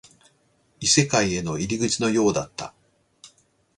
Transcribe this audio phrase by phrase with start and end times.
[0.79, 2.73] 異世界への入り口のようだった